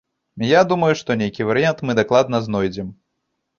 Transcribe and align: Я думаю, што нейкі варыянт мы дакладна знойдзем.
Я 0.59 0.63
думаю, 0.71 0.89
што 1.01 1.17
нейкі 1.23 1.47
варыянт 1.51 1.85
мы 1.89 1.99
дакладна 2.01 2.43
знойдзем. 2.49 2.91